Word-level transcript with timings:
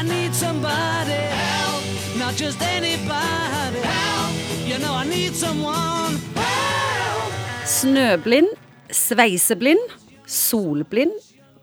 Need 0.00 0.34
somebody 0.34 1.12
help, 1.12 1.84
not 2.18 2.34
just 2.34 2.62
anybody 2.62 3.80
help. 3.84 4.32
You 4.66 4.78
know 4.78 4.94
I 4.94 5.04
need 5.04 5.34
someone 5.34 6.16
help. 6.34 7.32
Snøblind, 7.66 8.48
sveiseblind, 8.90 9.92
solblind. 10.26 11.12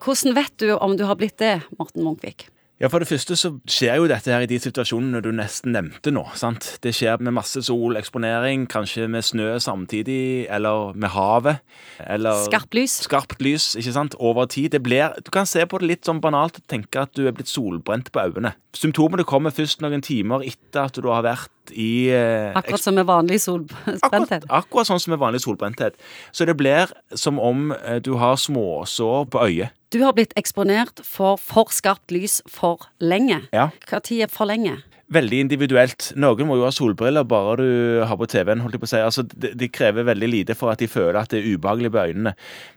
Hvordan 0.04 0.36
vet 0.36 0.54
du 0.60 0.76
om 0.78 0.97
du 0.97 1.04
har 1.04 1.15
blitt 1.15 1.38
det, 1.39 1.62
Morten 1.79 2.04
Munkvik? 2.04 2.47
Ja, 2.77 2.87
For 2.93 3.01
det 3.01 3.07
første 3.09 3.33
så 3.33 3.49
skjer 3.65 3.96
jo 3.97 4.05
dette 4.10 4.29
her 4.29 4.43
i 4.46 4.49
de 4.49 4.60
situasjonene 4.62 5.17
du 5.25 5.31
nesten 5.33 5.73
nevnte 5.73 6.12
nå. 6.13 6.21
sant? 6.37 6.75
Det 6.83 6.92
skjer 6.93 7.17
med 7.25 7.33
masse 7.33 7.63
soleksponering, 7.65 8.67
kanskje 8.69 9.07
med 9.10 9.25
snø 9.25 9.55
samtidig, 9.63 10.46
eller 10.53 10.93
med 10.93 11.10
havet. 11.10 11.63
Eller 12.05 12.37
Skarpt 12.46 12.78
lys. 12.78 12.99
Skarpt 13.07 13.42
lys, 13.42 13.71
ikke 13.81 13.96
sant? 13.96 14.17
Over 14.21 14.46
tid. 14.46 14.69
Det 14.75 14.83
blir, 14.85 15.10
du 15.25 15.31
kan 15.33 15.49
se 15.49 15.65
på 15.65 15.79
det 15.81 15.89
litt 15.89 16.05
sånn 16.05 16.21
banalt 16.21 16.59
og 16.61 16.67
tenke 16.70 17.02
at 17.02 17.16
du 17.17 17.25
er 17.25 17.34
blitt 17.34 17.49
solbrent 17.49 18.11
på 18.13 18.21
øynene. 18.27 18.53
Symptomene 18.77 19.25
kommer 19.25 19.49
først 19.57 19.81
noen 19.81 20.03
timer 20.05 20.45
etter 20.45 20.85
at 20.85 20.99
du 21.02 21.09
har 21.09 21.25
vært 21.25 21.73
i 21.73 22.11
eh, 22.13 22.53
Akkurat 22.55 22.83
som 22.83 22.94
med 22.95 23.07
vanlig 23.09 23.39
Akkurat, 23.41 23.97
solbrenthet. 23.97 24.45
akkurat 24.53 24.88
sånn 24.91 25.02
som 25.02 25.16
med 25.16 25.19
vanlig 25.23 25.41
solbrenthet. 25.44 25.97
Så 26.31 26.45
det 26.45 26.53
blir 26.61 26.94
som 27.17 27.41
om 27.41 27.71
eh, 27.73 27.97
du 28.05 28.13
har 28.21 28.38
småsår 28.38 29.25
på 29.33 29.47
øyet. 29.49 29.73
Du 29.97 30.03
har 30.03 30.13
blitt 30.13 30.35
eksponert 30.37 30.99
for 31.01 31.39
for 31.41 31.71
skarpt 31.73 32.11
lys 32.13 32.35
for 32.45 32.85
lenge. 33.01 33.39
Ja. 33.49 33.71
Tid 34.05 34.27
er 34.27 34.29
for 34.29 34.45
lenge? 34.45 34.75
Veldig 35.07 35.38
individuelt. 35.39 36.09
Noen 36.20 36.49
må 36.49 36.57
jo 36.59 36.66
ha 36.67 36.71
solbriller 36.75 37.23
bare 37.23 37.53
du 37.61 37.67
har 38.03 38.17
på 38.20 38.27
TV-en. 38.27 38.59
holdt 38.66 38.75
jeg 38.75 38.81
på 38.84 38.89
å 38.89 38.91
si. 38.91 38.99
Altså, 38.99 39.23
de, 39.23 39.53
de 39.55 39.70
krever 39.71 40.03
veldig 40.03 40.27
lite 40.33 40.55
for 40.59 40.73
at 40.73 40.81
de 40.83 40.89
føler 40.91 41.16
at 41.21 41.31
det 41.31 41.39
er 41.45 41.53
ubehagelig 41.55 41.93
på 41.95 42.02
øynene. 42.09 42.33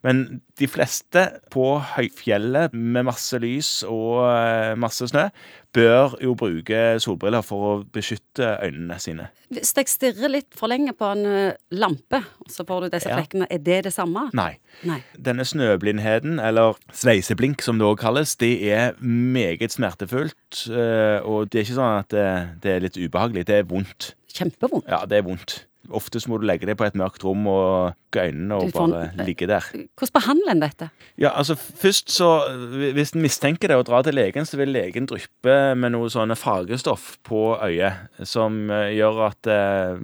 Men 0.07 0.23
de 0.61 0.69
fleste 0.71 1.25
på 1.51 1.65
høyfjellet 1.97 2.71
med 2.77 3.09
masse 3.09 3.41
lys 3.43 3.81
og 3.89 4.21
eh, 4.31 4.77
masse 4.79 5.09
snø 5.11 5.27
bør 5.75 6.17
jo 6.23 6.33
bruke 6.35 6.79
solbriller 7.03 7.45
for 7.47 7.67
å 7.67 7.75
beskytte 7.95 8.47
øynene 8.67 8.97
sine. 9.03 9.29
Hvis 9.55 9.71
jeg 9.79 9.91
stirrer 9.91 10.31
litt 10.33 10.55
for 10.59 10.71
lenge 10.71 10.91
på 10.99 11.07
en 11.15 11.23
ø, 11.27 11.43
lampe, 11.79 12.19
så 12.51 12.65
får 12.67 12.87
du 12.89 12.89
disse 12.97 13.11
Ja. 13.11 13.17
flekkene, 13.19 13.47
er 13.51 13.59
det 13.63 13.77
det 13.87 13.93
samme? 13.95 14.29
Nei. 14.35 14.57
Nei. 14.87 14.99
Denne 15.15 15.47
snøblindheten, 15.47 16.39
eller 16.43 16.75
sveiseblink 16.95 17.63
som 17.63 17.79
det 17.79 17.87
også 17.87 18.03
kalles, 18.03 18.35
det 18.43 18.51
er 18.71 18.99
meget 19.03 19.71
smertefullt. 19.75 20.67
eh, 20.71 21.19
Og 21.23 21.51
det 21.51 21.61
er 21.61 21.65
ikke 21.69 21.79
sånn 21.79 21.99
at 22.03 22.19
det, 22.21 22.31
det 22.63 22.77
er 22.77 22.87
litt 22.87 23.01
ubehagelig. 23.01 23.47
Det 23.49 23.59
er 23.63 23.67
vondt. 23.69 24.13
Kjempevondt. 24.37 24.89
Ja, 24.91 25.03
det 25.09 25.19
er 25.21 25.27
vondt. 25.27 25.61
Ofte 25.91 26.23
så 26.23 26.31
må 26.31 26.41
du 26.41 26.47
legge 26.49 26.69
deg 26.69 26.79
på 26.79 26.87
et 26.87 26.99
mørkt 26.99 27.25
rom 27.27 27.47
og 27.51 27.97
lukke 28.11 28.27
øynene 28.29 28.55
og 28.55 28.73
bare 28.73 29.27
ligge 29.27 29.47
der. 29.47 29.65
Hvordan 29.99 30.13
behandler 30.15 30.51
en 30.53 30.63
dette? 30.63 30.91
Ja, 31.19 31.31
altså 31.31 31.55
Først 31.55 32.11
så 32.11 32.49
Hvis 32.95 33.15
en 33.15 33.23
mistenker 33.23 33.69
det 33.69 33.77
og 33.77 33.87
drar 33.87 34.03
til 34.03 34.15
legen, 34.15 34.45
så 34.47 34.57
vil 34.57 34.69
legen 34.69 35.07
dryppe 35.07 35.75
med 35.77 35.93
noe 35.93 36.11
sånne 36.11 36.37
fargestoff 36.37 37.19
på 37.25 37.57
øyet 37.63 38.27
som 38.27 38.71
eh, 38.71 38.97
gjør 38.97 39.31
at 39.31 39.47
eh, 39.47 40.01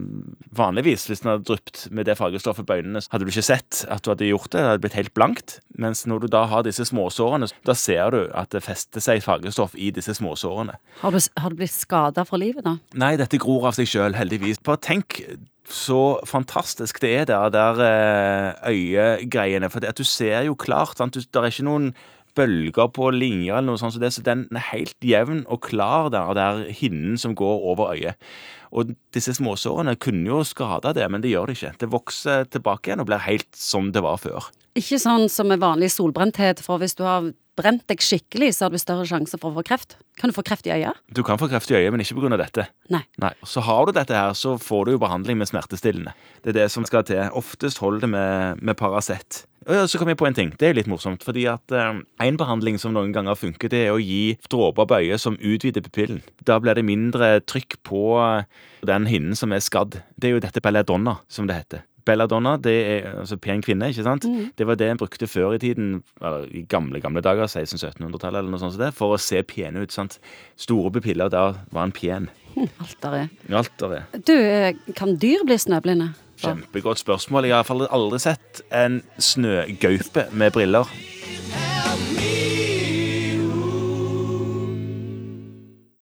Vanligvis, 0.56 1.06
hvis 1.06 1.22
en 1.22 1.32
hadde 1.34 1.44
dryppet 1.44 1.88
med 1.90 2.06
det 2.06 2.16
fargestoffet 2.16 2.66
på 2.66 2.78
øynene, 2.78 3.02
hadde 3.10 3.24
du 3.24 3.30
ikke 3.30 3.42
sett 3.44 3.84
at 3.90 4.04
du 4.04 4.10
hadde 4.10 4.30
gjort 4.30 4.50
det. 4.52 4.60
Det 4.60 4.70
hadde 4.70 4.84
blitt 4.84 4.98
helt 4.98 5.14
blankt. 5.14 5.58
Mens 5.76 6.06
når 6.06 6.24
du 6.24 6.28
da 6.32 6.46
har 6.48 6.64
disse 6.64 6.86
småsårene, 6.88 7.48
da 7.66 7.74
ser 7.76 8.14
du 8.14 8.22
at 8.32 8.54
det 8.54 8.62
fester 8.64 9.02
seg 9.04 9.24
fargestoff 9.24 9.76
i 9.76 9.90
disse 9.90 10.14
småsårene. 10.16 10.78
Har 11.02 11.12
du, 11.12 11.20
har 11.36 11.52
du 11.52 11.60
blitt 11.60 11.74
skada 11.74 12.24
for 12.24 12.40
livet, 12.40 12.64
da? 12.64 12.78
Nei, 12.96 13.16
dette 13.20 13.40
gror 13.42 13.68
av 13.68 13.76
seg 13.76 13.90
sjøl, 13.90 14.16
heldigvis. 14.16 14.62
Bare 14.64 14.80
tenk 14.80 15.20
så 15.69 16.19
fantastisk 16.27 17.00
det 17.03 17.12
er 17.17 17.25
der, 17.25 17.48
der 17.48 17.81
eh, 17.86 18.70
øyegreiene. 18.70 19.70
For 19.70 19.81
det 19.81 19.89
at 19.89 19.98
du 19.98 20.05
ser 20.05 20.41
jo 20.47 20.55
klart. 20.55 20.98
sant? 20.98 21.19
Der 21.34 21.41
er 21.41 21.50
ikke 21.50 21.67
noen 21.67 21.95
bølger 22.36 22.90
på 22.94 23.08
linjer 23.14 23.56
eller 23.56 23.72
noe 23.72 23.80
sånt, 23.80 23.96
så 23.96 24.02
det, 24.02 24.12
så 24.14 24.24
den 24.26 24.46
er 24.52 24.68
helt 24.70 24.96
jevn 25.04 25.44
og 25.46 25.62
klar 25.66 26.10
der, 26.14 26.34
der 26.36 26.66
hinnen 26.68 27.16
som 27.20 27.36
går 27.38 27.64
over 27.72 27.94
øyet. 27.96 28.20
Og 28.76 28.92
disse 29.14 29.36
småsårene 29.38 29.96
kunne 30.02 30.28
jo 30.28 30.42
skada 30.46 30.92
det, 30.96 31.06
men 31.12 31.22
det 31.24 31.32
gjør 31.32 31.50
det 31.50 31.56
ikke. 31.56 31.74
Det 31.80 31.90
vokser 31.92 32.46
tilbake 32.52 32.91
igjen 32.91 33.02
og 33.02 33.08
blir 33.08 33.25
helt 33.25 33.48
som 33.56 33.92
det 33.94 34.04
var 34.04 34.20
før. 34.20 34.50
Ikke 34.76 35.00
sånn 35.00 35.30
som 35.32 35.48
med 35.48 35.62
vanlig 35.62 35.88
solbrenthet, 35.94 36.60
for 36.64 36.82
hvis 36.82 36.98
du 36.98 37.06
har 37.06 37.30
brent 37.56 37.86
deg 37.88 38.02
skikkelig, 38.04 38.50
så 38.52 38.66
har 38.66 38.75
du 38.75 38.80
større 38.80 39.06
sjanse 39.08 39.38
for 39.41 39.50
å 39.50 39.58
få 39.58 39.64
kreft. 39.70 39.96
Kan 40.20 40.30
du 40.30 40.36
få 40.36 40.44
kreft 40.44 40.69
i 40.69 40.75
øyet? 40.75 41.00
Du 41.08 41.22
kan 41.25 41.41
få 41.41 41.48
kreft 41.48 41.70
i 41.72 41.78
øyet, 41.78 41.88
men 41.94 42.04
ikke 42.04 42.19
pga. 42.19 42.36
dette. 42.42 42.66
Nei. 42.92 43.02
Nei. 43.22 43.32
Så 43.48 43.64
har 43.64 43.86
du 43.86 43.94
dette 43.96 44.16
her, 44.16 44.36
så 44.36 44.56
får 44.60 44.84
du 44.84 44.94
jo 44.96 45.02
behandling 45.02 45.41
med 45.41 45.48
smertestillende. 45.48 46.12
Det 46.44 46.52
er 46.52 46.60
det 46.60 46.70
som 46.75 46.84
skal 46.84 47.06
til. 47.08 47.25
Oftest 47.32 47.80
holder 47.80 48.04
det 48.04 48.10
med, 48.12 48.62
med 48.62 48.76
Paracet. 48.76 49.46
Og 49.66 49.88
Så 49.91 49.99
kom 49.99 50.09
jeg 50.09 50.19
på 50.21 50.27
en 50.28 50.37
ting. 50.37 50.53
Det 50.59 50.69
er 50.69 50.77
litt 50.78 50.87
morsomt. 50.91 51.25
fordi 51.27 51.47
at 51.50 51.72
eh, 51.75 52.00
En 52.22 52.37
behandling 52.38 52.78
som 52.78 52.94
noen 52.94 53.12
ganger 53.12 53.34
funker, 53.34 53.69
det 53.72 53.87
er 53.87 53.94
å 53.94 53.99
gi 54.03 54.37
dråper 54.50 54.87
på 54.87 55.00
øyet 55.03 55.21
som 55.21 55.38
utvider 55.41 55.82
pupillen. 55.82 56.22
Da 56.47 56.59
blir 56.62 56.75
det 56.78 56.84
mindre 56.87 57.41
trykk 57.41 57.81
på 57.82 58.05
eh, 58.22 58.47
den 58.87 59.06
hinnen 59.10 59.34
som 59.37 59.53
er 59.53 59.65
skadd. 59.65 60.00
Det 60.16 60.31
er 60.31 60.37
jo 60.37 60.44
dette 60.44 60.62
belladonna, 60.62 61.19
som 61.28 61.47
det 61.50 61.59
heter. 61.59 61.84
Belladonna, 62.06 62.53
det 62.62 62.75
er 62.87 63.06
altså 63.19 63.34
pen 63.43 63.65
kvinne, 63.66 63.88
ikke 63.91 64.05
sant? 64.06 64.22
Det 64.55 64.66
var 64.69 64.76
det 64.78 64.87
en 64.93 65.00
brukte 65.00 65.26
før 65.26 65.56
i 65.56 65.59
tiden, 65.59 66.05
eller 66.22 66.44
i 66.55 66.62
gamle 66.71 67.00
gamle 67.03 67.19
dager, 67.25 67.49
1600-1700-tallet 67.50 68.38
eller 68.38 68.53
noe 68.53 68.62
sånt, 68.62 68.76
som 68.76 68.84
det, 68.84 68.93
for 68.94 69.16
å 69.16 69.19
se 69.19 69.41
pene 69.43 69.82
ut. 69.82 69.91
sant? 69.91 70.21
Store 70.55 70.93
pupiller, 70.94 71.32
der 71.32 71.59
var 71.75 71.88
en 71.88 71.94
pen. 71.97 72.28
Alt 72.56 72.78
Alteret. 72.78 73.34
er. 73.50 73.56
Alt 73.59 73.75
der 73.82 73.97
er. 73.99 74.06
Du, 74.22 74.32
eh, 74.38 74.94
kan 74.94 75.16
dyr 75.19 75.43
bli 75.44 75.59
snøblinde? 75.59 76.12
Kjempegodt 76.41 77.00
spørsmål. 77.00 77.48
Jeg 77.48 77.56
har 77.56 77.64
iallfall 77.64 77.86
aldri 77.88 78.20
sett 78.20 78.62
en 78.74 79.00
snøgaupe 79.19 80.26
med 80.36 80.52
briller. 80.56 80.91